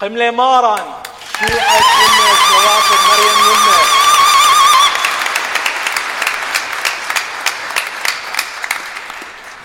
قملة 0.00 0.30
ماران 0.30 0.84
شوعة 1.38 1.76
يمه 2.02 2.34
شوافد 2.48 2.98
مريم 3.08 3.38
يمه 3.50 3.78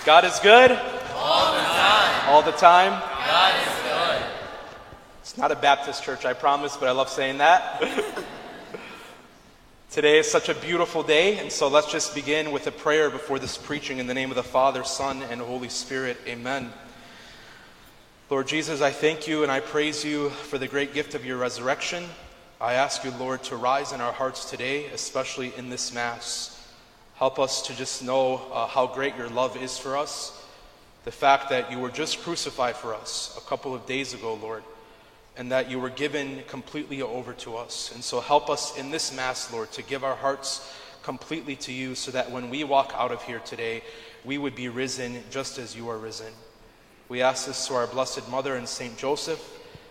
God 0.05 0.23
is 0.23 0.39
good 0.39 0.71
All 1.15 1.53
the 1.53 1.59
time. 1.59 2.29
all 2.29 2.41
the 2.41 2.51
time. 2.53 2.91
God 3.27 3.55
is 3.59 3.73
good. 3.83 4.23
It's 5.21 5.38
not 5.38 5.51
a 5.51 5.55
Baptist 5.55 6.04
church, 6.04 6.23
I 6.25 6.34
promise, 6.34 6.77
but 6.77 6.88
I 6.88 6.91
love 6.91 7.09
saying 7.09 7.39
that. 7.39 7.81
Today 9.91 10.20
is 10.20 10.29
such 10.29 10.47
a 10.49 10.54
beautiful 10.54 11.04
day, 11.04 11.39
and 11.39 11.52
so 11.52 11.68
let's 11.68 11.91
just 11.91 12.13
begin 12.15 12.52
with 12.52 12.68
a 12.68 12.71
prayer 12.71 13.09
before 13.09 13.39
this 13.39 13.57
preaching 13.57 13.97
in 13.97 14.07
the 14.07 14.13
name 14.13 14.29
of 14.29 14.36
the 14.36 14.43
Father, 14.43 14.84
Son, 14.84 15.21
and 15.23 15.41
Holy 15.41 15.70
Spirit. 15.70 16.18
Amen. 16.27 16.71
Lord 18.32 18.48
Jesus, 18.48 18.80
I 18.80 18.92
thank 18.92 19.28
you 19.28 19.42
and 19.42 19.52
I 19.52 19.60
praise 19.60 20.02
you 20.02 20.30
for 20.30 20.56
the 20.56 20.66
great 20.66 20.94
gift 20.94 21.14
of 21.14 21.22
your 21.22 21.36
resurrection. 21.36 22.02
I 22.62 22.73
ask 22.73 23.04
you, 23.04 23.10
Lord, 23.10 23.42
to 23.42 23.56
rise 23.56 23.92
in 23.92 24.00
our 24.00 24.10
hearts 24.10 24.48
today, 24.48 24.86
especially 24.86 25.52
in 25.59 25.68
this 25.68 25.92
Mass. 25.92 26.66
Help 27.16 27.38
us 27.38 27.60
to 27.66 27.76
just 27.76 28.02
know 28.02 28.37
uh, 28.50 28.66
how 28.68 28.87
great 28.87 29.16
your 29.16 29.28
love 29.28 29.62
is 29.62 29.76
for 29.76 29.98
us. 29.98 30.42
The 31.04 31.12
fact 31.12 31.50
that 31.50 31.70
you 31.70 31.78
were 31.78 31.90
just 31.90 32.23
crucified 32.23 32.74
for 32.74 32.95
us 32.95 33.37
a 33.37 33.46
couple 33.46 33.74
of 33.74 33.84
days 33.84 34.14
ago, 34.14 34.32
Lord, 34.32 34.64
and 35.37 35.52
that 35.52 35.70
you 35.70 35.78
were 35.78 35.90
given 35.90 36.42
completely 36.48 37.02
over 37.02 37.34
to 37.34 37.59
us. 37.59 37.92
And 37.95 38.02
so 38.02 38.23
help 38.23 38.48
us 38.48 38.78
in 38.78 38.90
this 38.90 39.14
Mass, 39.14 39.52
Lord, 39.52 39.70
to 39.73 39.82
give 39.82 40.04
our 40.04 40.16
hearts 40.16 40.74
completely 41.02 41.56
to 41.56 41.73
you 41.73 41.95
so 41.95 42.10
that 42.12 42.30
when 42.30 42.48
we 42.48 42.64
walk 42.64 42.95
out 42.96 43.12
of 43.12 43.23
here 43.24 43.40
today, 43.40 43.82
we 44.24 44.38
would 44.38 44.54
be 44.54 44.70
risen 44.70 45.23
just 45.30 45.59
as 45.59 45.76
you 45.76 45.90
are 45.90 45.98
risen. 45.98 46.32
We 47.12 47.21
ask 47.21 47.47
this 47.47 47.66
to 47.66 47.75
our 47.75 47.87
Blessed 47.87 48.27
Mother 48.30 48.57
and 48.57 48.66
Saint 48.66 48.97
Joseph, 48.97 49.39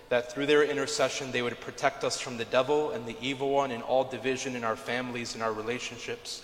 that 0.10 0.32
through 0.32 0.48
their 0.48 0.64
intercession 0.64 1.32
they 1.32 1.44
would 1.44 1.60
protect 1.60 2.04
us 2.04 2.20
from 2.20 2.38
the 2.38 2.46
devil 2.46 2.90
and 2.90 3.06
the 3.06 3.16
evil 3.22 3.52
one 3.52 3.70
and 3.70 3.84
all 3.84 4.04
division 4.04 4.55
in 4.55 4.63
our 4.63 4.76
families 4.76 5.36
and 5.36 5.44
our 5.44 5.54
relationships. 5.54 6.41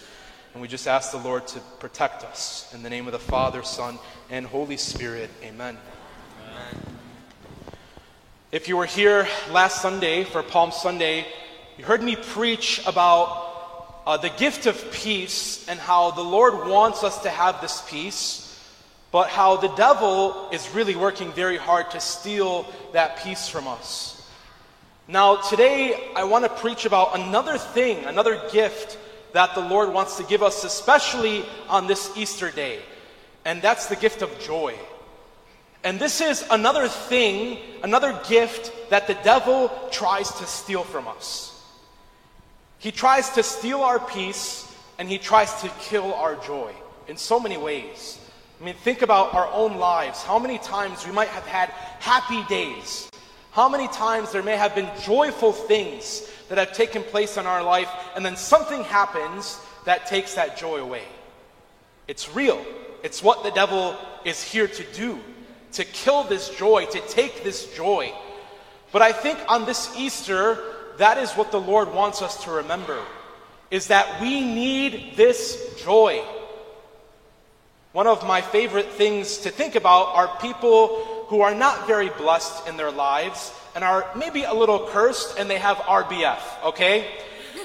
And 0.54 0.62
we 0.62 0.68
just 0.68 0.88
ask 0.88 1.12
the 1.12 1.18
Lord 1.18 1.48
to 1.48 1.62
protect 1.80 2.24
us. 2.24 2.72
In 2.76 2.84
the 2.84 2.92
name 2.92 3.08
of 3.08 3.12
the 3.12 3.18
Father, 3.18 3.64
Son, 3.64 3.98
and 4.30 4.46
Holy 4.46 4.78
Spirit, 4.78 5.32
amen. 5.42 5.80
If 8.52 8.68
you 8.68 8.78
were 8.78 8.86
here 8.86 9.28
last 9.50 9.82
Sunday 9.82 10.26
for 10.26 10.44
Palm 10.44 10.70
Sunday, 10.70 11.26
you 11.80 11.86
heard 11.86 12.04
me 12.04 12.16
preach 12.16 12.86
about 12.86 14.04
uh, 14.06 14.18
the 14.18 14.30
gift 14.30 14.68
of 14.68 14.92
peace 14.92 15.68
and 15.68 15.80
how 15.80 16.12
the 16.12 16.22
Lord 16.22 16.68
wants 16.70 17.04
us 17.04 17.24
to 17.24 17.32
have 17.32 17.62
this 17.62 17.84
peace, 17.90 18.47
but 19.12 19.30
how 19.30 19.58
the 19.58 19.70
devil 19.70 20.50
is 20.52 20.74
really 20.74 20.96
working 20.96 21.32
very 21.32 21.58
hard 21.58 21.90
to 21.92 22.00
steal 22.00 22.66
that 22.94 23.18
peace 23.24 23.48
from 23.48 23.68
us. 23.68 24.30
Now, 25.08 25.38
today 25.38 26.12
I 26.16 26.26
want 26.26 26.44
to 26.44 26.50
preach 26.50 26.86
about 26.86 27.18
another 27.18 27.58
thing, 27.58 28.06
another 28.06 28.42
gift 28.52 28.98
that 29.34 29.56
the 29.56 29.62
Lord 29.62 29.94
wants 29.94 30.18
to 30.18 30.24
give 30.24 30.44
us, 30.44 30.64
especially 30.64 31.46
on 31.70 31.88
this 31.88 32.12
Easter 32.18 32.52
day, 32.52 32.80
and 33.46 33.62
that's 33.62 33.88
the 33.88 33.96
gift 33.96 34.22
of 34.22 34.40
joy. 34.40 34.76
And 35.84 36.00
this 36.00 36.20
is 36.20 36.46
another 36.52 36.88
thing, 36.88 37.60
another 37.84 38.20
gift 38.28 38.74
that 38.90 39.08
the 39.08 39.14
devil 39.24 39.72
tries 39.92 40.30
to 40.32 40.46
steal 40.46 40.84
from 40.84 41.08
us. 41.08 41.54
He 42.80 42.92
tries 42.92 43.30
to 43.32 43.44
steal 43.44 43.82
our 43.82 44.00
peace 44.00 44.70
and 45.00 45.08
he 45.08 45.18
tries 45.18 45.62
to 45.62 45.70
kill 45.80 46.14
our 46.14 46.36
joy 46.36 46.74
in 47.08 47.16
so 47.18 47.40
many 47.40 47.58
ways. 47.58 48.20
I 48.60 48.64
mean, 48.64 48.76
think 48.76 49.02
about 49.02 49.34
our 49.34 49.48
own 49.52 49.78
lives. 49.78 50.24
How 50.24 50.40
many 50.40 50.58
times 50.58 51.06
we 51.06 51.12
might 51.12 51.30
have 51.30 51.46
had 51.46 51.70
happy 52.00 52.44
days? 52.46 53.10
How 53.52 53.70
many 53.70 53.88
times 53.88 54.32
there 54.32 54.44
may 54.44 54.58
have 54.58 54.76
been 54.76 54.90
joyful 55.04 55.52
things 55.52 56.30
that 56.50 56.58
have 56.58 56.74
taken 56.74 57.04
place 57.04 57.38
in 57.38 57.46
our 57.46 57.64
life, 57.64 57.90
and 58.16 58.26
then 58.26 58.36
something 58.36 58.84
happens 58.84 59.60
that 59.86 60.08
takes 60.08 60.36
that 60.36 60.58
joy 60.58 60.78
away? 60.78 61.04
It's 62.08 62.34
real. 62.34 62.64
It's 63.04 63.22
what 63.22 63.44
the 63.44 63.52
devil 63.52 63.96
is 64.26 64.42
here 64.42 64.68
to 64.68 64.84
do 64.94 65.20
to 65.74 65.84
kill 65.86 66.24
this 66.24 66.50
joy, 66.50 66.86
to 66.86 67.00
take 67.02 67.44
this 67.44 67.76
joy. 67.76 68.12
But 68.92 69.02
I 69.02 69.12
think 69.12 69.38
on 69.48 69.66
this 69.66 69.94
Easter, 69.98 70.58
that 70.98 71.18
is 71.18 71.32
what 71.34 71.52
the 71.52 71.60
Lord 71.60 71.94
wants 71.94 72.22
us 72.22 72.44
to 72.46 72.52
remember 72.52 73.00
is 73.70 73.88
that 73.88 74.22
we 74.22 74.42
need 74.42 75.16
this 75.16 75.76
joy. 75.84 76.24
One 77.98 78.06
of 78.06 78.28
my 78.28 78.42
favorite 78.42 78.92
things 78.92 79.40
to 79.40 79.50
think 79.50 79.74
about 79.74 80.14
are 80.14 80.28
people 80.40 81.26
who 81.30 81.42
are 81.42 81.56
not 81.56 81.88
very 81.88 82.10
blessed 82.10 82.68
in 82.68 82.78
their 82.78 82.92
lives 82.92 83.52
and 83.74 83.84
are 83.84 84.06
maybe 84.16 84.44
a 84.44 84.54
little 84.54 84.88
cursed 84.90 85.40
and 85.40 85.50
they 85.50 85.58
have 85.58 85.78
RBF, 85.78 86.64
okay? 86.66 87.08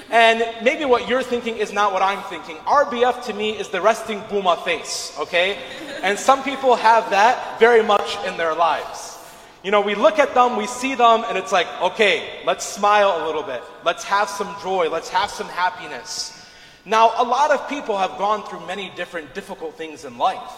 And 0.09 0.43
maybe 0.63 0.85
what 0.85 1.07
you're 1.07 1.21
thinking 1.21 1.57
is 1.57 1.71
not 1.71 1.93
what 1.93 2.01
I'm 2.01 2.23
thinking. 2.23 2.55
RBF 2.65 3.25
to 3.25 3.33
me 3.35 3.51
is 3.51 3.69
the 3.69 3.79
resting 3.79 4.21
Buma 4.21 4.65
face, 4.65 5.15
okay? 5.19 5.59
And 6.01 6.17
some 6.17 6.41
people 6.41 6.77
have 6.77 7.11
that 7.11 7.59
very 7.59 7.83
much 7.83 8.17
in 8.25 8.35
their 8.35 8.55
lives. 8.55 9.19
You 9.61 9.69
know, 9.69 9.81
we 9.81 9.93
look 9.93 10.17
at 10.17 10.33
them, 10.33 10.57
we 10.57 10.65
see 10.65 10.95
them, 10.95 11.25
and 11.27 11.37
it's 11.37 11.51
like, 11.51 11.67
okay, 11.79 12.41
let's 12.43 12.65
smile 12.65 13.23
a 13.23 13.27
little 13.27 13.43
bit. 13.43 13.61
Let's 13.85 14.03
have 14.05 14.29
some 14.29 14.55
joy. 14.63 14.89
Let's 14.89 15.09
have 15.09 15.29
some 15.29 15.47
happiness. 15.49 16.42
Now, 16.85 17.13
a 17.17 17.23
lot 17.23 17.51
of 17.51 17.69
people 17.69 17.97
have 17.97 18.17
gone 18.17 18.43
through 18.43 18.65
many 18.67 18.91
different 18.95 19.33
difficult 19.33 19.75
things 19.77 20.03
in 20.03 20.17
life, 20.17 20.51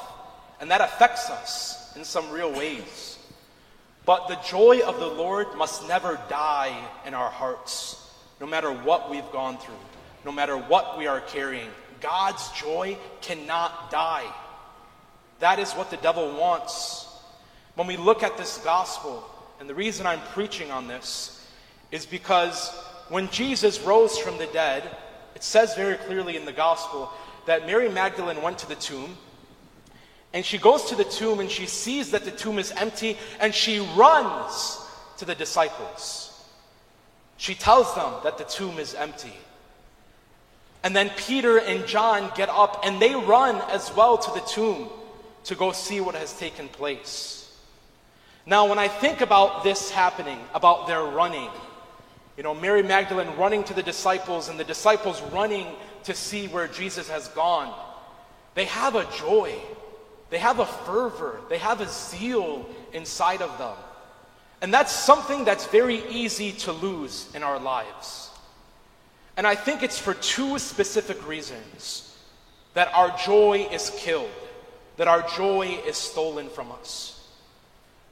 and 0.60 0.72
that 0.72 0.82
affects 0.82 1.30
us 1.30 1.96
in 1.96 2.04
some 2.04 2.32
real 2.32 2.52
ways. 2.52 3.18
But 4.06 4.28
the 4.28 4.36
joy 4.48 4.82
of 4.82 5.00
the 5.00 5.08
Lord 5.08 5.56
must 5.56 5.88
never 5.88 6.20
die 6.30 6.76
in 7.06 7.14
our 7.14 7.30
hearts 7.30 8.02
no 8.40 8.48
matter 8.48 8.72
what 8.72 9.10
we've 9.10 9.30
gone 9.32 9.58
through, 9.58 9.74
no 10.24 10.32
matter 10.32 10.58
what 10.58 10.98
we 10.98 11.08
are 11.08 11.22
carrying. 11.22 11.70
God's 12.02 12.52
joy 12.52 12.98
cannot 13.22 13.90
die. 13.92 14.26
That 15.40 15.60
is 15.60 15.74
what 15.74 15.90
the 15.90 15.98
devil 15.98 16.38
wants. 16.38 17.08
When 17.76 17.88
we 17.88 17.98
look 17.98 18.24
at 18.24 18.38
this 18.38 18.58
gospel, 18.60 19.28
and 19.60 19.70
the 19.70 19.76
reason 19.76 20.06
I'm 20.06 20.22
preaching 20.34 20.72
on 20.72 20.88
this 20.88 21.46
is 21.92 22.06
because 22.06 22.70
when 23.10 23.30
Jesus 23.30 23.80
rose 23.82 24.18
from 24.18 24.38
the 24.38 24.48
dead, 24.48 24.84
it 25.36 25.44
says 25.44 25.76
very 25.76 25.98
clearly 25.98 26.38
in 26.38 26.46
the 26.46 26.54
gospel 26.54 27.12
that 27.46 27.68
Mary 27.68 27.90
Magdalene 27.90 28.42
went 28.42 28.58
to 28.60 28.68
the 28.68 28.76
tomb. 28.76 29.18
And 30.34 30.46
she 30.46 30.58
goes 30.58 30.86
to 30.86 30.96
the 30.96 31.04
tomb 31.04 31.40
and 31.40 31.50
she 31.50 31.66
sees 31.66 32.12
that 32.12 32.26
the 32.26 32.32
tomb 32.32 32.58
is 32.58 32.72
empty 32.72 33.18
and 33.40 33.54
she 33.54 33.80
runs 33.96 34.80
to 35.18 35.26
the 35.26 35.36
disciples. 35.36 36.32
She 37.38 37.56
tells 37.56 37.94
them 37.96 38.14
that 38.24 38.38
the 38.38 38.44
tomb 38.44 38.80
is 38.80 38.94
empty. 38.96 39.34
And 40.84 40.96
then 40.96 41.10
Peter 41.18 41.58
and 41.58 41.86
John 41.88 42.32
get 42.36 42.50
up 42.50 42.82
and 42.86 43.02
they 43.02 43.16
run 43.16 43.56
as 43.72 43.94
well 43.96 44.18
to 44.18 44.32
the 44.32 44.46
tomb 44.46 44.90
to 45.46 45.56
go 45.56 45.72
see 45.72 46.00
what 46.00 46.16
has 46.16 46.38
taken 46.38 46.68
place. 46.68 47.36
Now, 48.46 48.68
when 48.68 48.78
I 48.78 48.88
think 48.88 49.22
about 49.22 49.64
this 49.64 49.90
happening, 49.90 50.40
about 50.54 50.86
their 50.86 51.02
running, 51.02 51.50
you 52.38 52.44
know, 52.44 52.54
Mary 52.54 52.84
Magdalene 52.84 53.36
running 53.38 53.64
to 53.66 53.74
the 53.74 53.84
disciples 53.84 54.50
and 54.50 54.60
the 54.60 54.64
disciples 54.64 55.22
running 55.32 55.68
to 56.04 56.14
see 56.14 56.48
where 56.48 56.68
Jesus 56.68 57.10
has 57.10 57.28
gone, 57.30 57.74
they 58.54 58.66
have 58.66 58.96
a 58.96 59.06
joy, 59.18 59.54
they 60.30 60.38
have 60.40 60.60
a 60.60 60.66
fervor, 60.66 61.40
they 61.50 61.58
have 61.58 61.82
a 61.82 61.88
zeal 61.88 62.66
inside 62.94 63.42
of 63.42 63.58
them. 63.58 63.76
And 64.62 64.74
that's 64.74 64.92
something 64.92 65.44
that's 65.46 65.68
very 65.68 66.08
easy 66.10 66.52
to 66.54 66.72
lose 66.72 67.30
in 67.36 67.44
our 67.44 67.60
lives. 67.60 68.30
And 69.38 69.46
I 69.46 69.56
think 69.56 69.84
it's 69.84 70.00
for 70.00 70.14
two 70.14 70.60
specific 70.60 71.28
reasons 71.28 72.18
that 72.74 72.94
our 72.94 73.16
joy 73.18 73.68
is 73.72 73.90
killed, 73.98 74.30
that 74.98 75.08
our 75.08 75.22
joy 75.36 75.80
is 75.86 75.98
stolen 75.98 76.50
from 76.50 76.72
us. 76.72 77.12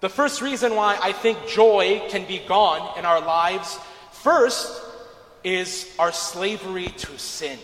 The 0.02 0.10
first 0.10 0.42
reason 0.42 0.76
why 0.76 0.98
I 1.02 1.14
think 1.14 1.48
joy 1.48 2.02
can 2.10 2.26
be 2.26 2.40
gone 2.40 2.98
in 3.00 3.06
our 3.06 3.22
lives, 3.22 3.80
first, 4.24 4.82
is 5.44 5.94
our 6.00 6.12
slavery 6.12 6.88
to 6.88 7.20
sin. 7.20 7.60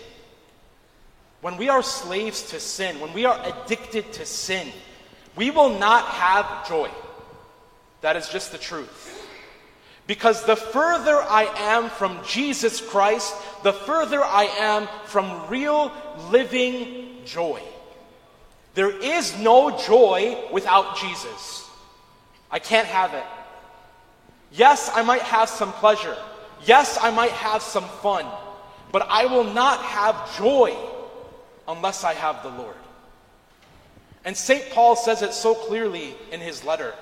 When 1.41 1.57
we 1.57 1.69
are 1.69 1.81
slaves 1.81 2.44
to 2.51 2.59
sin, 2.59 3.00
when 3.00 3.13
we 3.13 3.25
are 3.25 3.39
addicted 3.44 4.11
to 4.13 4.25
sin, 4.25 4.67
we 5.35 5.51
will 5.51 5.79
not 5.79 6.06
have 6.06 6.67
joy. 6.67 6.89
That 8.01 8.17
is 8.17 8.27
just 8.29 8.51
the 8.51 8.57
truth. 8.57 9.15
Because 10.06 10.44
the 10.45 10.56
further 10.56 11.15
I 11.15 11.44
am 11.73 11.89
from 11.89 12.19
Jesus 12.25 12.81
Christ, 12.81 13.33
the 13.63 13.73
further 13.73 14.23
I 14.23 14.45
am 14.45 14.88
from 15.06 15.47
real 15.50 15.91
living 16.29 17.19
joy. 17.25 17.61
There 18.73 18.91
is 18.91 19.38
no 19.38 19.77
joy 19.77 20.38
without 20.51 20.97
Jesus. 20.97 21.69
I 22.51 22.59
can't 22.59 22.88
have 22.88 23.13
it. 23.13 23.25
Yes, 24.51 24.89
I 24.94 25.03
might 25.03 25.21
have 25.21 25.47
some 25.47 25.71
pleasure. 25.73 26.17
Yes, 26.65 26.97
I 27.01 27.11
might 27.11 27.31
have 27.31 27.61
some 27.61 27.85
fun. 27.85 28.25
But 28.91 29.07
I 29.09 29.25
will 29.25 29.44
not 29.44 29.81
have 29.81 30.38
joy 30.38 30.75
unless 31.67 32.03
I 32.03 32.13
have 32.13 32.41
the 32.44 32.50
Lord. 32.50 32.75
And 34.25 34.35
St. 34.35 34.69
Paul 34.71 34.95
says 34.95 35.21
it 35.21 35.33
so 35.33 35.53
clearly 35.53 36.15
in 36.31 36.39
his 36.39 36.63
letter. 36.63 36.94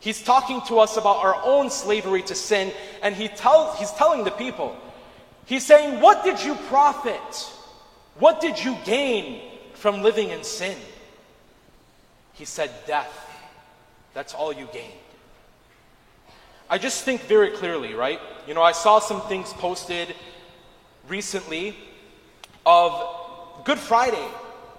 He's 0.00 0.22
talking 0.22 0.60
to 0.62 0.78
us 0.78 0.96
about 0.96 1.18
our 1.18 1.40
own 1.44 1.70
slavery 1.70 2.22
to 2.22 2.34
sin, 2.34 2.72
and 3.02 3.14
he 3.14 3.28
tells, 3.28 3.78
he's 3.78 3.92
telling 3.92 4.24
the 4.24 4.30
people, 4.30 4.76
he's 5.46 5.64
saying, 5.64 6.00
What 6.00 6.24
did 6.24 6.42
you 6.42 6.54
profit? 6.68 7.50
What 8.18 8.40
did 8.40 8.62
you 8.62 8.76
gain 8.84 9.40
from 9.74 10.02
living 10.02 10.30
in 10.30 10.42
sin? 10.42 10.76
He 12.34 12.44
said, 12.44 12.70
Death. 12.86 13.18
That's 14.14 14.34
all 14.34 14.52
you 14.52 14.68
gained. 14.72 14.92
I 16.68 16.78
just 16.78 17.04
think 17.04 17.22
very 17.22 17.50
clearly, 17.50 17.94
right? 17.94 18.20
You 18.46 18.54
know, 18.54 18.62
I 18.62 18.72
saw 18.72 18.98
some 18.98 19.20
things 19.22 19.52
posted 19.52 20.14
recently 21.08 21.76
of 22.64 23.64
Good 23.64 23.78
Friday, 23.78 24.26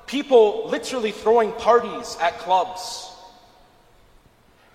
people 0.08 0.68
literally 0.68 1.12
throwing 1.12 1.52
parties 1.54 2.18
at 2.20 2.40
clubs. 2.40 3.10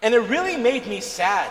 And 0.02 0.14
it 0.14 0.20
really 0.20 0.56
made 0.56 0.86
me 0.86 1.00
sad 1.00 1.50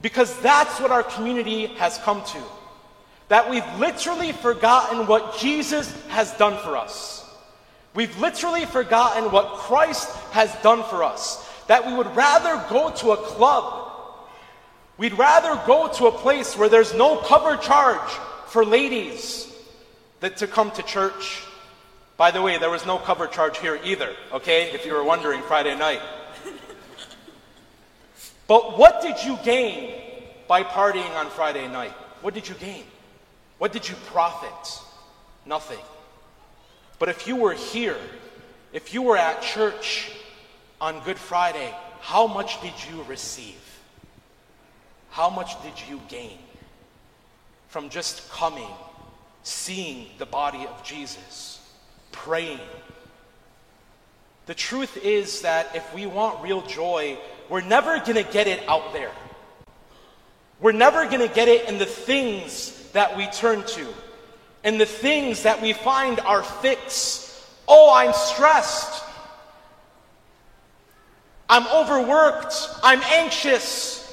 because 0.00 0.38
that's 0.40 0.80
what 0.80 0.90
our 0.90 1.02
community 1.02 1.66
has 1.66 1.98
come 1.98 2.22
to. 2.24 2.42
That 3.28 3.50
we've 3.50 3.66
literally 3.78 4.32
forgotten 4.32 5.06
what 5.06 5.38
Jesus 5.38 5.90
has 6.08 6.32
done 6.34 6.56
for 6.62 6.76
us. 6.76 7.24
We've 7.94 8.16
literally 8.18 8.66
forgotten 8.66 9.32
what 9.32 9.54
Christ 9.54 10.08
has 10.30 10.54
done 10.62 10.84
for 10.84 11.02
us. 11.02 11.44
That 11.66 11.86
we 11.86 11.94
would 11.94 12.14
rather 12.14 12.64
go 12.68 12.90
to 12.90 13.12
a 13.12 13.16
club. 13.16 13.85
We'd 14.98 15.18
rather 15.18 15.60
go 15.66 15.88
to 15.88 16.06
a 16.06 16.12
place 16.12 16.56
where 16.56 16.68
there's 16.68 16.94
no 16.94 17.18
cover 17.18 17.56
charge 17.56 18.10
for 18.46 18.64
ladies 18.64 19.52
than 20.20 20.34
to 20.34 20.46
come 20.46 20.70
to 20.72 20.82
church. 20.82 21.42
By 22.16 22.30
the 22.30 22.40
way, 22.40 22.56
there 22.56 22.70
was 22.70 22.86
no 22.86 22.98
cover 22.98 23.26
charge 23.26 23.58
here 23.58 23.78
either, 23.84 24.14
okay? 24.32 24.72
If 24.72 24.86
you 24.86 24.94
were 24.94 25.04
wondering 25.04 25.42
Friday 25.42 25.76
night. 25.76 26.00
But 28.46 28.78
what 28.78 29.02
did 29.02 29.22
you 29.22 29.38
gain 29.44 30.00
by 30.48 30.62
partying 30.62 31.14
on 31.16 31.28
Friday 31.30 31.68
night? 31.68 31.92
What 32.22 32.32
did 32.32 32.48
you 32.48 32.54
gain? 32.54 32.84
What 33.58 33.72
did 33.72 33.88
you 33.88 33.96
profit? 34.06 34.82
Nothing. 35.44 35.84
But 36.98 37.08
if 37.10 37.26
you 37.26 37.36
were 37.36 37.54
here, 37.54 37.98
if 38.72 38.94
you 38.94 39.02
were 39.02 39.16
at 39.16 39.42
church 39.42 40.10
on 40.80 41.00
Good 41.04 41.18
Friday, 41.18 41.74
how 42.00 42.26
much 42.26 42.62
did 42.62 42.72
you 42.90 43.02
receive? 43.02 43.60
How 45.16 45.30
much 45.30 45.62
did 45.62 45.72
you 45.88 45.98
gain 46.08 46.36
from 47.68 47.88
just 47.88 48.28
coming, 48.28 48.68
seeing 49.44 50.08
the 50.18 50.26
body 50.26 50.66
of 50.66 50.84
Jesus, 50.84 51.58
praying? 52.12 52.60
The 54.44 54.52
truth 54.52 54.98
is 54.98 55.40
that 55.40 55.74
if 55.74 55.94
we 55.94 56.04
want 56.04 56.42
real 56.42 56.60
joy, 56.66 57.16
we're 57.48 57.62
never 57.62 57.98
going 58.00 58.22
to 58.22 58.30
get 58.30 58.46
it 58.46 58.68
out 58.68 58.92
there. 58.92 59.10
We're 60.60 60.72
never 60.72 61.06
going 61.06 61.26
to 61.26 61.34
get 61.34 61.48
it 61.48 61.66
in 61.66 61.78
the 61.78 61.86
things 61.86 62.90
that 62.92 63.16
we 63.16 63.26
turn 63.28 63.64
to, 63.68 63.86
in 64.64 64.76
the 64.76 64.84
things 64.84 65.44
that 65.44 65.62
we 65.62 65.72
find 65.72 66.20
our 66.20 66.42
fix. 66.42 67.42
Oh, 67.66 67.90
I'm 67.90 68.12
stressed. 68.12 69.02
I'm 71.48 71.66
overworked. 71.68 72.54
I'm 72.82 73.00
anxious. 73.00 74.05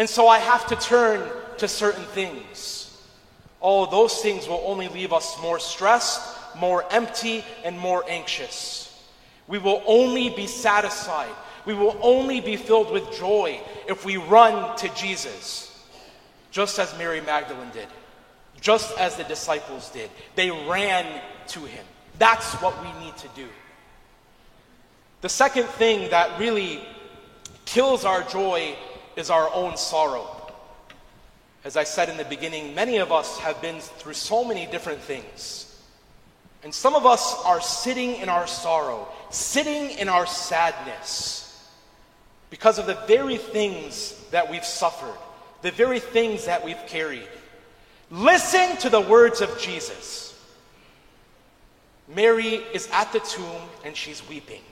And 0.00 0.08
so 0.08 0.26
I 0.26 0.38
have 0.38 0.66
to 0.66 0.76
turn 0.76 1.30
to 1.58 1.68
certain 1.68 2.04
things. 2.06 3.00
Oh, 3.62 3.86
those 3.86 4.20
things 4.20 4.48
will 4.48 4.64
only 4.64 4.88
leave 4.88 5.12
us 5.12 5.40
more 5.40 5.60
stressed, 5.60 6.20
more 6.56 6.84
empty, 6.90 7.44
and 7.62 7.78
more 7.78 8.02
anxious. 8.08 8.88
We 9.46 9.58
will 9.58 9.84
only 9.86 10.30
be 10.30 10.48
satisfied 10.48 11.30
we 11.64 11.74
will 11.74 11.98
only 12.02 12.40
be 12.40 12.56
filled 12.56 12.90
with 12.90 13.16
joy 13.18 13.60
if 13.86 14.04
we 14.04 14.16
run 14.16 14.76
to 14.78 14.88
Jesus, 14.94 15.86
just 16.50 16.78
as 16.78 16.96
Mary 16.96 17.20
Magdalene 17.20 17.70
did, 17.72 17.88
just 18.60 18.96
as 18.98 19.16
the 19.16 19.24
disciples 19.24 19.90
did. 19.90 20.10
They 20.36 20.50
ran 20.50 21.20
to 21.48 21.60
him. 21.60 21.84
That's 22.18 22.54
what 22.54 22.80
we 22.82 23.04
need 23.04 23.16
to 23.18 23.28
do. 23.36 23.48
The 25.20 25.28
second 25.28 25.66
thing 25.66 26.10
that 26.10 26.38
really 26.38 26.80
kills 27.66 28.04
our 28.04 28.22
joy 28.22 28.74
is 29.16 29.30
our 29.30 29.52
own 29.52 29.76
sorrow. 29.76 30.36
As 31.64 31.76
I 31.76 31.84
said 31.84 32.08
in 32.08 32.16
the 32.16 32.24
beginning, 32.24 32.74
many 32.74 32.98
of 32.98 33.12
us 33.12 33.38
have 33.38 33.60
been 33.60 33.80
through 33.80 34.14
so 34.14 34.44
many 34.44 34.66
different 34.66 35.00
things. 35.00 35.66
And 36.62 36.74
some 36.74 36.94
of 36.94 37.06
us 37.06 37.34
are 37.44 37.60
sitting 37.60 38.16
in 38.16 38.28
our 38.28 38.46
sorrow, 38.46 39.08
sitting 39.30 39.90
in 39.98 40.08
our 40.08 40.26
sadness 40.26 41.70
because 42.50 42.78
of 42.78 42.86
the 42.86 42.98
very 43.06 43.36
things 43.36 44.14
that 44.30 44.50
we've 44.50 44.64
suffered, 44.64 45.16
the 45.62 45.70
very 45.70 46.00
things 46.00 46.46
that 46.46 46.64
we've 46.64 46.84
carried. 46.86 47.28
Listen 48.10 48.76
to 48.78 48.90
the 48.90 49.00
words 49.00 49.40
of 49.40 49.58
Jesus. 49.58 50.26
Mary 52.08 52.54
is 52.74 52.88
at 52.92 53.12
the 53.12 53.20
tomb 53.20 53.62
and 53.84 53.96
she's 53.96 54.26
weeping. 54.28 54.62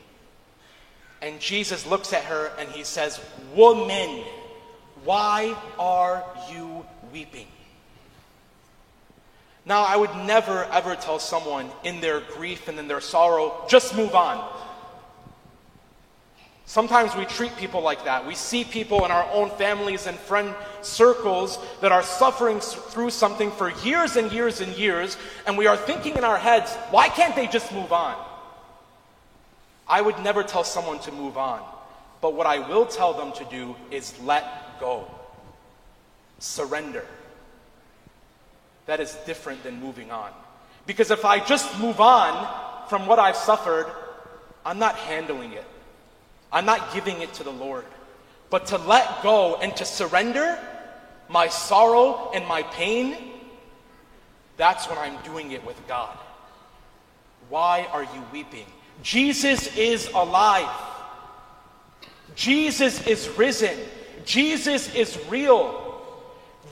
And 1.20 1.40
Jesus 1.40 1.86
looks 1.86 2.12
at 2.12 2.24
her 2.24 2.52
and 2.58 2.68
he 2.68 2.84
says, 2.84 3.20
Woman, 3.54 4.24
why 5.04 5.56
are 5.78 6.24
you 6.50 6.86
weeping? 7.12 7.46
Now, 9.64 9.82
I 9.82 9.96
would 9.96 10.14
never 10.14 10.64
ever 10.64 10.96
tell 10.96 11.18
someone 11.18 11.70
in 11.84 12.00
their 12.00 12.20
grief 12.20 12.68
and 12.68 12.78
in 12.78 12.88
their 12.88 13.00
sorrow, 13.00 13.66
just 13.68 13.94
move 13.94 14.14
on. 14.14 14.42
Sometimes 16.68 17.16
we 17.16 17.24
treat 17.24 17.56
people 17.56 17.80
like 17.80 18.04
that. 18.04 18.26
We 18.26 18.34
see 18.34 18.62
people 18.62 19.06
in 19.06 19.10
our 19.10 19.26
own 19.32 19.48
families 19.56 20.06
and 20.06 20.18
friend 20.18 20.54
circles 20.82 21.58
that 21.80 21.92
are 21.92 22.02
suffering 22.02 22.60
through 22.60 23.08
something 23.08 23.50
for 23.50 23.70
years 23.82 24.16
and 24.16 24.30
years 24.30 24.60
and 24.60 24.76
years, 24.76 25.16
and 25.46 25.56
we 25.56 25.66
are 25.66 25.78
thinking 25.78 26.18
in 26.18 26.24
our 26.24 26.36
heads, 26.36 26.74
why 26.90 27.08
can't 27.08 27.34
they 27.34 27.46
just 27.46 27.72
move 27.72 27.90
on? 27.90 28.22
I 29.88 30.00
would 30.00 30.18
never 30.20 30.42
tell 30.42 30.64
someone 30.64 30.98
to 31.00 31.12
move 31.12 31.38
on, 31.38 31.62
but 32.20 32.34
what 32.34 32.46
I 32.46 32.68
will 32.68 32.86
tell 32.86 33.14
them 33.14 33.32
to 33.32 33.44
do 33.44 33.74
is 33.90 34.18
let 34.20 34.80
go, 34.80 35.10
surrender. 36.38 37.06
That 38.86 39.00
is 39.00 39.14
different 39.26 39.62
than 39.62 39.80
moving 39.80 40.10
on. 40.10 40.30
Because 40.86 41.10
if 41.10 41.24
I 41.24 41.38
just 41.44 41.78
move 41.78 42.00
on 42.00 42.88
from 42.88 43.06
what 43.06 43.18
I've 43.18 43.36
suffered, 43.36 43.86
I'm 44.64 44.78
not 44.78 44.96
handling 44.96 45.52
it. 45.52 45.64
I'm 46.52 46.64
not 46.64 46.94
giving 46.94 47.20
it 47.20 47.32
to 47.34 47.44
the 47.44 47.52
Lord. 47.52 47.84
But 48.50 48.66
to 48.66 48.78
let 48.78 49.22
go 49.22 49.56
and 49.56 49.76
to 49.76 49.84
surrender 49.84 50.58
my 51.28 51.48
sorrow 51.48 52.30
and 52.34 52.46
my 52.46 52.62
pain, 52.62 53.16
that's 54.56 54.88
when 54.88 54.98
I'm 54.98 55.22
doing 55.22 55.52
it 55.52 55.64
with 55.64 55.76
God. 55.86 56.16
Why 57.50 57.86
are 57.92 58.02
you 58.02 58.22
weeping? 58.32 58.66
Jesus 59.02 59.76
is 59.76 60.08
alive. 60.14 60.68
Jesus 62.34 63.06
is 63.06 63.28
risen. 63.30 63.76
Jesus 64.24 64.94
is 64.94 65.18
real. 65.28 65.84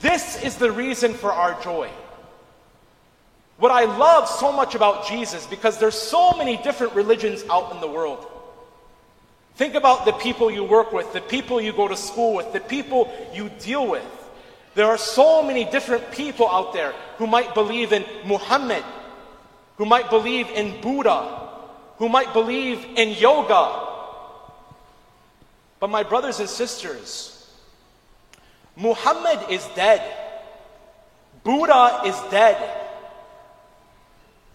This 0.01 0.43
is 0.43 0.57
the 0.57 0.71
reason 0.71 1.13
for 1.13 1.31
our 1.31 1.61
joy. 1.61 1.89
What 3.57 3.71
I 3.71 3.85
love 3.85 4.29
so 4.29 4.51
much 4.51 4.75
about 4.75 5.07
Jesus, 5.07 5.47
because 5.47 5.79
there's 5.79 5.99
so 5.99 6.33
many 6.33 6.57
different 6.57 6.93
religions 6.93 7.43
out 7.49 7.73
in 7.73 7.81
the 7.81 7.87
world. 7.87 8.25
Think 9.55 9.73
about 9.73 10.05
the 10.05 10.11
people 10.11 10.51
you 10.51 10.63
work 10.63 10.93
with, 10.93 11.11
the 11.13 11.21
people 11.21 11.59
you 11.59 11.73
go 11.73 11.87
to 11.87 11.97
school 11.97 12.35
with, 12.35 12.53
the 12.53 12.59
people 12.59 13.11
you 13.33 13.49
deal 13.59 13.87
with. 13.87 14.05
There 14.75 14.85
are 14.85 14.99
so 14.99 15.41
many 15.41 15.65
different 15.65 16.11
people 16.11 16.47
out 16.47 16.73
there 16.73 16.93
who 17.17 17.25
might 17.25 17.55
believe 17.55 17.91
in 17.91 18.05
Muhammad, 18.23 18.83
who 19.77 19.85
might 19.85 20.11
believe 20.11 20.47
in 20.49 20.79
Buddha, 20.81 21.46
who 21.97 22.09
might 22.09 22.33
believe 22.33 22.83
in 22.95 23.09
yoga. 23.09 23.87
But 25.79 25.89
my 25.89 26.03
brothers 26.03 26.39
and 26.39 26.49
sisters, 26.49 27.33
Muhammad 28.75 29.49
is 29.49 29.65
dead. 29.75 30.01
Buddha 31.43 32.01
is 32.05 32.15
dead. 32.31 32.57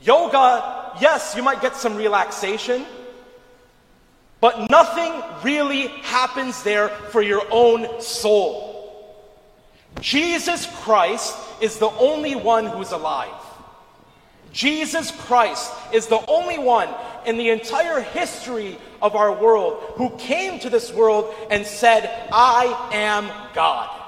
Yoga, 0.00 0.92
yes, 1.00 1.34
you 1.36 1.42
might 1.42 1.60
get 1.60 1.76
some 1.76 1.96
relaxation. 1.96 2.84
But 4.40 4.68
nothing 4.70 5.12
really 5.44 5.86
happens 6.02 6.62
there 6.64 6.88
for 6.88 7.22
your 7.22 7.42
own 7.50 8.00
soul. 8.00 8.72
Jesus 10.00 10.66
Christ 10.82 11.36
is 11.60 11.78
the 11.78 11.90
only 11.90 12.34
one 12.34 12.66
who's 12.66 12.90
alive. 12.90 13.41
Jesus 14.52 15.10
Christ 15.10 15.72
is 15.92 16.06
the 16.06 16.24
only 16.26 16.58
one 16.58 16.88
in 17.26 17.38
the 17.38 17.50
entire 17.50 18.00
history 18.00 18.76
of 19.00 19.16
our 19.16 19.32
world 19.32 19.82
who 19.96 20.10
came 20.16 20.58
to 20.60 20.70
this 20.70 20.92
world 20.92 21.34
and 21.50 21.66
said, 21.66 22.28
I 22.32 22.90
am 22.92 23.30
God. 23.54 23.98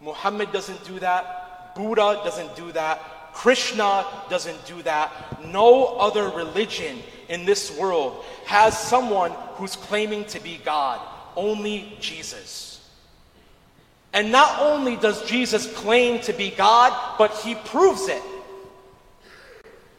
Muhammad 0.00 0.52
doesn't 0.52 0.84
do 0.84 0.98
that. 0.98 1.74
Buddha 1.74 2.20
doesn't 2.24 2.54
do 2.56 2.72
that. 2.72 3.00
Krishna 3.32 4.04
doesn't 4.28 4.64
do 4.66 4.82
that. 4.82 5.10
No 5.46 5.96
other 5.96 6.28
religion 6.28 6.98
in 7.28 7.46
this 7.46 7.76
world 7.78 8.24
has 8.44 8.76
someone 8.76 9.30
who's 9.54 9.76
claiming 9.76 10.24
to 10.26 10.40
be 10.40 10.60
God, 10.64 11.00
only 11.34 11.96
Jesus. 11.98 12.86
And 14.12 14.30
not 14.30 14.60
only 14.60 14.96
does 14.96 15.24
Jesus 15.24 15.72
claim 15.72 16.20
to 16.22 16.34
be 16.34 16.50
God, 16.50 17.16
but 17.16 17.32
he 17.38 17.54
proves 17.54 18.08
it. 18.08 18.22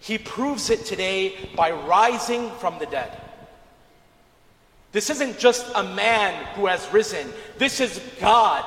He 0.04 0.18
proves 0.18 0.70
it 0.70 0.84
today 0.84 1.34
by 1.56 1.72
rising 1.72 2.52
from 2.60 2.78
the 2.78 2.86
dead. 2.86 3.18
This 4.92 5.10
isn't 5.10 5.40
just 5.40 5.66
a 5.74 5.84
man 5.84 6.46
who 6.56 6.66
has 6.66 6.86
risen. 6.92 7.32
This 7.58 7.80
is 7.80 8.02
God. 8.20 8.66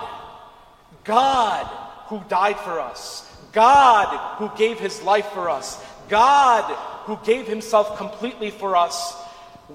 God 1.04 1.66
who 2.06 2.22
died 2.30 2.58
for 2.60 2.80
us. 2.80 3.30
God 3.52 4.38
who 4.38 4.50
gave 4.56 4.80
his 4.80 5.02
life 5.02 5.26
for 5.26 5.50
us. 5.50 5.78
God 6.08 6.64
who 7.04 7.18
gave 7.22 7.46
himself 7.46 7.98
completely 7.98 8.50
for 8.50 8.74
us 8.74 9.14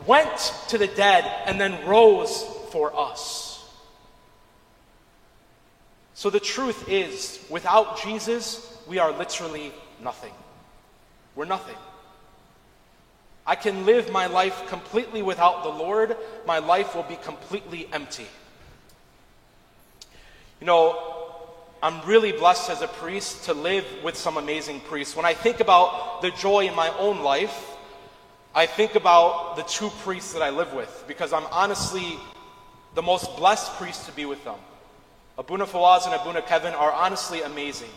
went 0.08 0.36
to 0.70 0.80
the 0.80 0.88
dead 0.88 1.32
and 1.46 1.62
then 1.62 1.88
rose 1.88 2.44
for 2.72 2.92
us. 3.00 3.64
So 6.16 6.32
the 6.32 6.40
truth 6.40 6.90
is, 6.90 7.40
without 7.52 8.02
Jesus, 8.02 8.76
we 8.88 8.98
are 8.98 9.12
literally 9.12 9.72
nothing. 10.02 10.34
We're 11.36 11.46
nothing. 11.46 11.76
I 13.46 13.56
can 13.56 13.86
live 13.86 14.12
my 14.12 14.28
life 14.28 14.68
completely 14.68 15.22
without 15.22 15.64
the 15.64 15.70
Lord, 15.70 16.16
my 16.46 16.60
life 16.60 16.96
will 16.96 17.04
be 17.04 17.16
completely 17.18 17.88
empty. 17.92 18.28
You 20.60 20.68
know, 20.68 21.12
I'm 21.82 22.00
really 22.06 22.32
blessed 22.32 22.70
as 22.70 22.84
a 22.84 22.88
priest 22.88 23.46
to 23.46 23.54
live 23.54 23.86
with 24.04 24.16
some 24.16 24.38
amazing 24.38 24.82
priests. 24.82 25.16
When 25.16 25.26
I 25.26 25.34
think 25.34 25.60
about 25.60 26.22
the 26.22 26.30
joy 26.32 26.68
in 26.68 26.76
my 26.76 26.90
own 27.00 27.22
life, 27.24 27.72
I 28.54 28.68
think 28.68 28.96
about 28.96 29.56
the 29.56 29.64
two 29.64 29.90
priests 30.04 30.34
that 30.34 30.44
I 30.44 30.52
live 30.52 30.74
with 30.74 31.06
because 31.08 31.34
I'm 31.34 31.46
honestly 31.52 32.18
the 32.94 33.02
most 33.02 33.36
blessed 33.38 33.74
priest 33.78 34.06
to 34.06 34.12
be 34.12 34.26
with 34.26 34.44
them. 34.44 34.60
Abuna 35.38 35.66
Fawaz 35.66 36.06
and 36.06 36.14
Abuna 36.14 36.42
Kevin 36.44 36.74
are 36.74 36.92
honestly 36.92 37.42
amazing. 37.42 37.90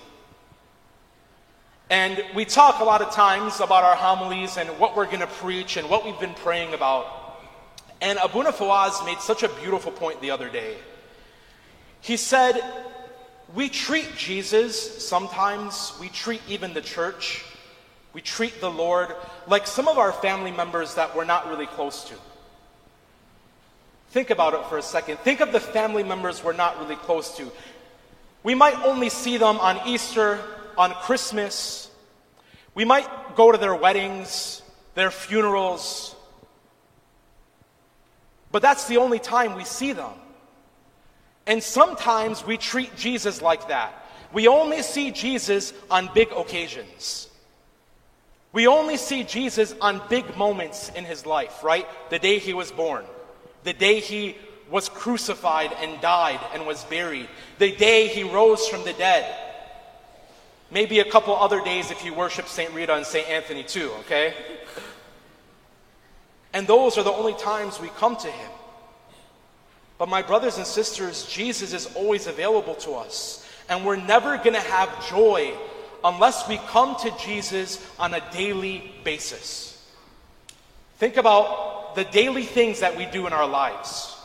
And 1.91 2.25
we 2.35 2.45
talk 2.45 2.81
a 2.81 2.85
lot 2.85 3.03
of 3.03 3.13
times 3.13 3.61
about 3.61 3.85
our 3.85 3.95
homilies 3.95 4.57
and 4.57 4.69
what 4.79 4.97
we're 4.97 5.07
going 5.07 5.21
to 5.21 5.27
preach 5.27 5.77
and 5.77 5.89
what 5.89 6.05
we've 6.05 6.19
been 6.19 6.35
praying 6.35 6.75
about. 6.75 7.07
And 8.01 8.19
Abuna 8.23 8.53
Fawaz 8.53 9.05
made 9.05 9.19
such 9.19 9.43
a 9.43 9.49
beautiful 9.49 9.93
point 9.93 10.21
the 10.21 10.31
other 10.31 10.49
day. 10.49 10.77
He 12.01 12.17
said, 12.17 12.61
We 13.55 13.69
treat 13.69 14.17
Jesus 14.17 15.07
sometimes, 15.07 15.93
we 16.01 16.09
treat 16.09 16.41
even 16.49 16.75
the 16.75 16.81
church 16.81 17.45
we 18.15 18.21
treat 18.21 18.61
the 18.61 18.71
Lord 18.71 19.15
like 19.49 19.67
some 19.67 19.89
of 19.89 19.99
our 19.99 20.13
family 20.13 20.53
members 20.53 20.95
that 20.95 21.15
we're 21.15 21.25
not 21.25 21.49
really 21.49 21.67
close 21.67 22.05
to. 22.05 22.15
Think 24.11 24.31
about 24.31 24.55
it 24.55 24.65
for 24.67 24.79
a 24.79 24.83
second. 24.83 25.19
Think 25.19 25.41
of 25.41 25.51
the 25.51 25.59
family 25.59 26.05
members 26.05 26.43
we're 26.43 26.53
not 26.53 26.79
really 26.79 26.95
close 26.95 27.37
to. 27.37 27.51
We 28.45 28.55
might 28.55 28.79
only 28.85 29.09
see 29.09 29.37
them 29.37 29.59
on 29.59 29.89
Easter, 29.89 30.41
on 30.77 30.93
Christmas. 30.93 31.91
We 32.75 32.85
might 32.85 33.37
go 33.37 33.53
to 33.53 33.59
their 33.59 33.75
weddings, 33.75 34.63
their 34.95 35.11
funerals. 35.11 36.15
But 38.53 38.63
that's 38.63 38.87
the 38.87 38.99
only 38.99 39.19
time 39.19 39.55
we 39.55 39.65
see 39.65 39.93
them. 39.93 40.13
And 41.47 41.63
sometimes 41.63 42.45
we 42.45 42.57
treat 42.57 42.97
Jesus 42.97 43.43
like 43.43 43.69
that. 43.69 44.07
We 44.33 44.49
only 44.49 44.83
see 44.83 45.11
Jesus 45.11 45.73
on 45.91 46.11
big 46.15 46.33
occasions. 46.33 47.29
We 48.53 48.67
only 48.69 48.97
see 48.97 49.25
Jesus 49.25 49.75
on 49.81 50.01
big 50.09 50.37
moments 50.37 50.91
in 50.91 51.05
his 51.05 51.27
life, 51.27 51.65
right? 51.65 51.87
The 52.11 52.21
day 52.21 52.39
he 52.39 52.55
was 52.55 52.71
born, 52.71 53.05
the 53.65 53.73
day 53.73 53.99
he 53.99 54.37
was 54.71 54.89
crucified 54.89 55.73
and 55.81 56.01
died 56.01 56.41
and 56.53 56.67
was 56.67 56.85
buried, 56.85 57.29
the 57.59 57.75
day 57.75 58.07
he 58.07 58.23
rose 58.23 58.67
from 58.69 58.85
the 58.85 58.93
dead. 58.93 59.44
Maybe 60.75 60.99
a 60.99 61.05
couple 61.05 61.37
other 61.37 61.63
days 61.63 61.93
if 61.93 62.05
you 62.05 62.13
worship 62.13 62.49
St. 62.49 62.75
Rita 62.75 62.97
and 62.97 63.07
St. 63.07 63.29
Anthony 63.31 63.63
too, 63.63 63.93
okay? 64.01 64.35
And 66.53 66.67
those 66.67 66.99
are 66.99 67.05
the 67.05 67.13
only 67.13 67.35
times 67.35 67.79
we 67.79 67.89
come 67.91 68.17
to 68.17 68.27
him. 68.27 68.51
But 69.99 70.09
my 70.09 70.21
brothers 70.21 70.57
and 70.57 70.67
sisters, 70.67 71.27
Jesus 71.27 71.73
is 71.73 71.87
always 71.95 72.27
available 72.27 72.75
to 72.77 72.95
us. 72.95 73.49
And 73.69 73.87
we're 73.87 73.95
never 73.95 74.37
going 74.39 74.55
to 74.55 74.61
have 74.61 75.09
joy 75.09 75.55
unless 76.03 76.49
we 76.49 76.59
come 76.59 76.97
to 77.03 77.17
Jesus 77.25 77.79
on 77.97 78.13
a 78.13 78.33
daily 78.33 78.93
basis. 79.05 79.81
Think 80.99 81.19
about 81.19 81.95
the 81.95 82.05
daily 82.05 82.43
things 82.43 82.81
that 82.81 82.97
we 82.97 83.07
do 83.07 83.29
in 83.29 83.33
our 83.33 83.47
lives. 83.47 84.17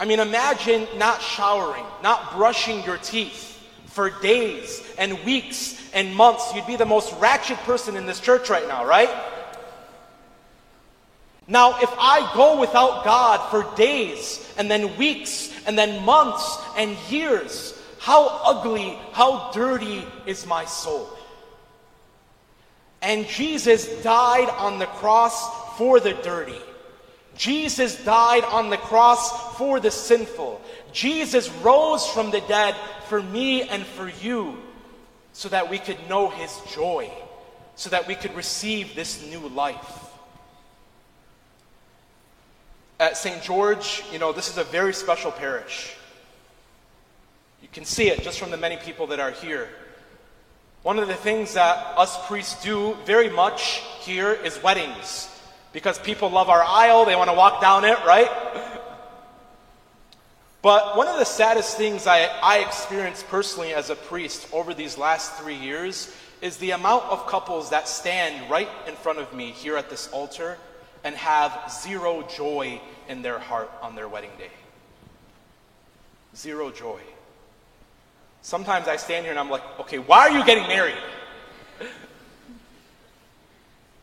I 0.00 0.04
mean, 0.04 0.18
imagine 0.18 0.88
not 0.96 1.22
showering, 1.22 1.84
not 2.02 2.32
brushing 2.32 2.82
your 2.82 2.96
teeth 2.96 3.54
for 3.98 4.10
days 4.10 4.80
and 4.96 5.24
weeks 5.24 5.74
and 5.92 6.14
months. 6.14 6.54
You'd 6.54 6.68
be 6.68 6.76
the 6.76 6.86
most 6.86 7.12
ratchet 7.18 7.58
person 7.66 7.96
in 7.96 8.06
this 8.06 8.20
church 8.20 8.48
right 8.48 8.68
now, 8.68 8.86
right? 8.86 9.10
Now, 11.48 11.80
if 11.80 11.90
I 11.98 12.32
go 12.32 12.60
without 12.60 13.02
God 13.02 13.50
for 13.50 13.76
days 13.76 14.54
and 14.56 14.70
then 14.70 14.96
weeks 14.96 15.52
and 15.66 15.76
then 15.76 16.04
months 16.04 16.58
and 16.76 16.96
years, 17.10 17.76
how 17.98 18.40
ugly, 18.44 18.96
how 19.10 19.50
dirty 19.50 20.06
is 20.26 20.46
my 20.46 20.64
soul? 20.64 21.10
And 23.02 23.26
Jesus 23.26 23.88
died 24.04 24.48
on 24.48 24.78
the 24.78 24.86
cross 24.86 25.76
for 25.76 25.98
the 25.98 26.12
dirty. 26.12 26.62
Jesus 27.38 28.04
died 28.04 28.42
on 28.42 28.68
the 28.68 28.76
cross 28.76 29.56
for 29.56 29.78
the 29.78 29.92
sinful. 29.92 30.60
Jesus 30.92 31.48
rose 31.62 32.04
from 32.06 32.32
the 32.32 32.40
dead 32.42 32.74
for 33.06 33.22
me 33.22 33.62
and 33.62 33.86
for 33.86 34.10
you 34.20 34.58
so 35.32 35.48
that 35.48 35.70
we 35.70 35.78
could 35.78 35.96
know 36.08 36.28
his 36.28 36.60
joy, 36.74 37.08
so 37.76 37.90
that 37.90 38.08
we 38.08 38.16
could 38.16 38.34
receive 38.34 38.96
this 38.96 39.24
new 39.30 39.48
life. 39.50 40.10
At 42.98 43.16
St. 43.16 43.40
George, 43.40 44.02
you 44.12 44.18
know, 44.18 44.32
this 44.32 44.50
is 44.50 44.58
a 44.58 44.64
very 44.64 44.92
special 44.92 45.30
parish. 45.30 45.94
You 47.62 47.68
can 47.72 47.84
see 47.84 48.08
it 48.08 48.22
just 48.22 48.40
from 48.40 48.50
the 48.50 48.56
many 48.56 48.78
people 48.78 49.06
that 49.06 49.20
are 49.20 49.30
here. 49.30 49.68
One 50.82 50.98
of 50.98 51.06
the 51.06 51.14
things 51.14 51.54
that 51.54 51.76
us 51.96 52.26
priests 52.26 52.60
do 52.64 52.96
very 53.04 53.30
much 53.30 53.80
here 54.00 54.32
is 54.32 54.60
weddings. 54.60 55.28
Because 55.72 55.98
people 55.98 56.30
love 56.30 56.48
our 56.48 56.62
aisle, 56.62 57.04
they 57.04 57.16
want 57.16 57.30
to 57.30 57.36
walk 57.36 57.60
down 57.60 57.84
it, 57.84 57.98
right? 58.04 58.30
But 60.62 60.96
one 60.96 61.06
of 61.06 61.18
the 61.18 61.24
saddest 61.24 61.76
things 61.76 62.06
I, 62.06 62.24
I 62.42 62.58
experienced 62.58 63.28
personally 63.28 63.74
as 63.74 63.90
a 63.90 63.94
priest 63.94 64.48
over 64.52 64.74
these 64.74 64.98
last 64.98 65.34
three 65.34 65.54
years 65.54 66.12
is 66.42 66.56
the 66.56 66.72
amount 66.72 67.04
of 67.04 67.26
couples 67.26 67.70
that 67.70 67.88
stand 67.88 68.50
right 68.50 68.68
in 68.86 68.94
front 68.94 69.18
of 69.18 69.32
me 69.32 69.50
here 69.50 69.76
at 69.76 69.90
this 69.90 70.08
altar 70.12 70.58
and 71.04 71.14
have 71.16 71.70
zero 71.70 72.22
joy 72.22 72.80
in 73.08 73.22
their 73.22 73.38
heart 73.38 73.70
on 73.82 73.94
their 73.94 74.08
wedding 74.08 74.30
day. 74.38 74.50
Zero 76.36 76.70
joy. 76.70 77.00
Sometimes 78.42 78.88
I 78.88 78.96
stand 78.96 79.24
here 79.24 79.32
and 79.32 79.38
I'm 79.38 79.50
like, 79.50 79.62
okay, 79.80 79.98
why 79.98 80.28
are 80.28 80.30
you 80.30 80.44
getting 80.44 80.66
married? 80.68 80.96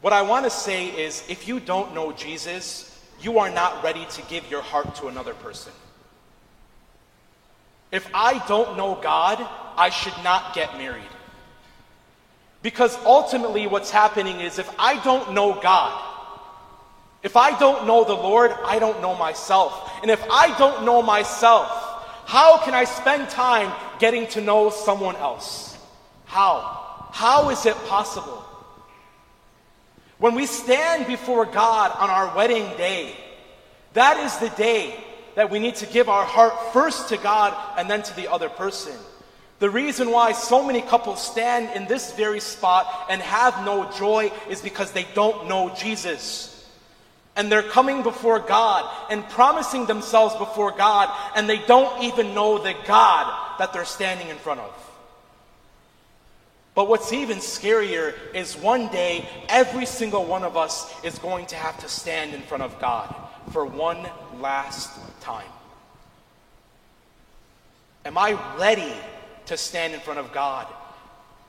What 0.06 0.14
I 0.14 0.22
want 0.22 0.44
to 0.46 0.52
say 0.52 0.86
is 0.86 1.24
if 1.30 1.48
you 1.48 1.60
don't 1.60 1.96
know 1.96 2.12
Jesus, 2.12 2.96
you 3.20 3.40
are 3.40 3.50
not 3.50 3.84
ready 3.84 4.06
to 4.12 4.22
give 4.30 4.48
your 4.52 4.62
heart 4.62 4.94
to 4.98 5.08
another 5.08 5.34
person. 5.34 5.74
If 7.92 8.08
I 8.14 8.38
don't 8.48 8.78
know 8.78 9.00
God, 9.02 9.44
I 9.76 9.90
should 9.90 10.14
not 10.24 10.54
get 10.54 10.78
married. 10.78 11.10
Because 12.62 12.96
ultimately, 13.04 13.66
what's 13.66 13.90
happening 13.90 14.42
is 14.42 14.60
if 14.60 14.70
I 14.78 15.04
don't 15.04 15.34
know 15.34 15.60
God, 15.60 16.00
if 17.24 17.36
I 17.36 17.58
don't 17.58 17.88
know 17.88 18.04
the 18.04 18.14
Lord, 18.14 18.52
I 18.64 18.78
don't 18.78 19.02
know 19.02 19.16
myself. 19.16 19.92
And 20.04 20.12
if 20.12 20.24
I 20.30 20.56
don't 20.60 20.86
know 20.86 21.02
myself, 21.02 21.68
how 22.28 22.64
can 22.64 22.76
I 22.76 22.84
spend 22.84 23.30
time 23.30 23.74
getting 23.98 24.28
to 24.28 24.42
know 24.42 24.70
someone 24.70 25.16
else? 25.16 25.76
How? 26.26 27.10
How 27.12 27.50
is 27.50 27.66
it 27.66 27.76
possible? 27.88 28.46
When 30.18 30.36
we 30.36 30.46
stand 30.46 31.08
before 31.08 31.46
God 31.46 31.92
on 31.98 32.10
our 32.10 32.36
wedding 32.36 32.66
day, 32.78 33.16
that 33.94 34.18
is 34.18 34.38
the 34.38 34.50
day 34.56 34.96
that 35.36 35.50
we 35.50 35.60
need 35.60 35.76
to 35.76 35.86
give 35.86 36.10
our 36.10 36.26
heart 36.26 36.74
first 36.74 37.10
to 37.10 37.18
God 37.18 37.54
and 37.78 37.90
then 37.90 38.04
to 38.04 38.16
the 38.16 38.32
other 38.32 38.50
person. 38.50 38.94
The 39.60 39.70
reason 39.70 40.12
why 40.12 40.32
so 40.34 40.66
many 40.66 40.82
couples 40.82 41.26
stand 41.26 41.76
in 41.76 41.88
this 41.88 42.14
very 42.14 42.40
spot 42.40 43.08
and 43.10 43.22
have 43.22 43.66
no 43.66 43.92
joy 43.92 44.32
is 44.50 44.62
because 44.62 44.92
they 44.92 45.08
don't 45.14 45.48
know 45.48 45.74
Jesus 45.76 46.56
and 47.36 47.52
they're 47.52 47.64
coming 47.64 48.02
before 48.02 48.40
God 48.40 48.90
and 49.10 49.28
promising 49.30 49.86
themselves 49.86 50.36
before 50.36 50.72
God, 50.72 51.10
and 51.36 51.50
they 51.50 51.60
don't 51.60 52.04
even 52.04 52.34
know 52.34 52.58
the 52.58 52.74
God 52.86 53.58
that 53.60 53.74
they're 53.74 53.86
standing 53.86 54.30
in 54.30 54.38
front 54.38 54.62
of. 54.62 54.85
But 56.76 56.90
what's 56.90 57.14
even 57.14 57.38
scarier 57.38 58.14
is 58.34 58.58
one 58.58 58.90
day 58.90 59.28
every 59.48 59.86
single 59.86 60.26
one 60.26 60.44
of 60.44 60.58
us 60.58 60.94
is 61.06 61.18
going 61.18 61.46
to 61.48 61.56
have 61.56 61.80
to 61.80 61.88
stand 61.88 62.34
in 62.34 62.42
front 62.42 62.64
of 62.64 62.80
God 62.80 63.16
for 63.52 63.66
one 63.66 64.06
last 64.42 64.92
time? 65.22 65.48
Am 68.04 68.18
I 68.18 68.38
ready 68.60 68.94
to 69.46 69.56
stand 69.56 69.94
in 69.94 70.02
front 70.02 70.20
of 70.20 70.34
God? 70.34 70.68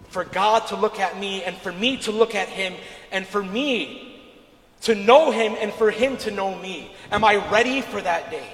For 0.09 0.23
God 0.23 0.68
to 0.68 0.76
look 0.76 1.00
at 1.00 1.18
me 1.18 1.42
and 1.42 1.56
for 1.56 1.73
me 1.73 1.97
to 1.99 2.12
look 2.12 2.37
at 2.37 2.49
Him 2.49 2.75
and 3.11 3.26
for 3.26 3.42
me 3.42 4.23
to 4.83 4.95
know 4.95 5.33
Him 5.33 5.56
and 5.59 5.73
for 5.73 5.90
Him 5.90 6.16
to 6.18 6.30
know 6.30 6.54
me. 6.54 6.95
Am 7.11 7.25
I 7.25 7.50
ready 7.50 7.80
for 7.80 8.00
that 8.00 8.30
day? 8.30 8.49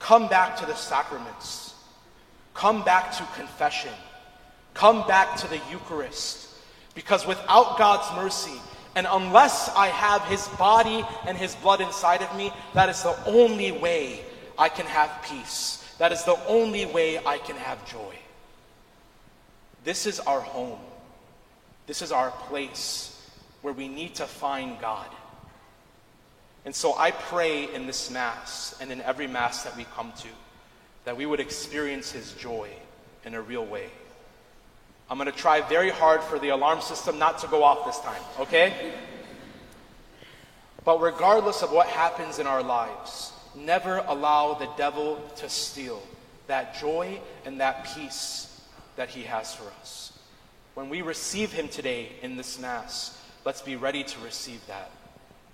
Come 0.00 0.26
back 0.26 0.56
to 0.56 0.66
the 0.66 0.74
sacraments. 0.74 1.74
Come 2.54 2.82
back 2.82 3.12
to 3.12 3.24
confession. 3.36 3.92
Come 4.78 5.04
back 5.08 5.36
to 5.38 5.48
the 5.48 5.60
Eucharist. 5.72 6.48
Because 6.94 7.26
without 7.26 7.78
God's 7.78 8.14
mercy, 8.14 8.60
and 8.94 9.08
unless 9.10 9.68
I 9.70 9.88
have 9.88 10.22
His 10.26 10.46
body 10.50 11.04
and 11.26 11.36
His 11.36 11.56
blood 11.56 11.80
inside 11.80 12.22
of 12.22 12.36
me, 12.36 12.52
that 12.74 12.88
is 12.88 13.02
the 13.02 13.16
only 13.26 13.72
way 13.72 14.20
I 14.56 14.68
can 14.68 14.86
have 14.86 15.10
peace. 15.24 15.84
That 15.98 16.12
is 16.12 16.22
the 16.22 16.38
only 16.46 16.86
way 16.86 17.18
I 17.18 17.38
can 17.38 17.56
have 17.56 17.84
joy. 17.90 18.14
This 19.82 20.06
is 20.06 20.20
our 20.20 20.40
home. 20.40 20.78
This 21.88 22.00
is 22.00 22.12
our 22.12 22.30
place 22.30 23.20
where 23.62 23.74
we 23.74 23.88
need 23.88 24.14
to 24.16 24.26
find 24.26 24.80
God. 24.80 25.08
And 26.64 26.72
so 26.72 26.96
I 26.96 27.10
pray 27.10 27.74
in 27.74 27.88
this 27.88 28.12
Mass 28.12 28.76
and 28.80 28.92
in 28.92 29.00
every 29.00 29.26
Mass 29.26 29.64
that 29.64 29.76
we 29.76 29.86
come 29.96 30.12
to 30.18 30.28
that 31.04 31.16
we 31.16 31.26
would 31.26 31.40
experience 31.40 32.12
His 32.12 32.32
joy 32.34 32.70
in 33.24 33.34
a 33.34 33.42
real 33.42 33.66
way. 33.66 33.90
I'm 35.10 35.16
going 35.16 35.30
to 35.30 35.36
try 35.36 35.62
very 35.62 35.90
hard 35.90 36.22
for 36.22 36.38
the 36.38 36.50
alarm 36.50 36.80
system 36.80 37.18
not 37.18 37.38
to 37.38 37.46
go 37.48 37.62
off 37.62 37.86
this 37.86 37.98
time, 38.00 38.22
okay? 38.40 38.92
But 40.84 41.00
regardless 41.00 41.62
of 41.62 41.72
what 41.72 41.86
happens 41.86 42.38
in 42.38 42.46
our 42.46 42.62
lives, 42.62 43.32
never 43.56 43.98
allow 44.06 44.54
the 44.54 44.68
devil 44.76 45.20
to 45.36 45.48
steal 45.48 46.02
that 46.46 46.78
joy 46.78 47.20
and 47.44 47.60
that 47.60 47.86
peace 47.94 48.60
that 48.96 49.08
he 49.08 49.22
has 49.22 49.54
for 49.54 49.70
us. 49.80 50.18
When 50.74 50.88
we 50.88 51.02
receive 51.02 51.52
him 51.52 51.68
today 51.68 52.10
in 52.22 52.36
this 52.36 52.58
Mass, 52.58 53.20
let's 53.44 53.62
be 53.62 53.76
ready 53.76 54.04
to 54.04 54.20
receive 54.20 54.64
that. 54.66 54.90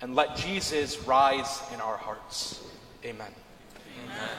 And 0.01 0.15
let 0.15 0.35
Jesus 0.35 0.99
rise 1.07 1.61
in 1.73 1.79
our 1.79 1.97
hearts. 1.97 2.61
Amen. 3.03 3.31
Amen. 4.05 4.29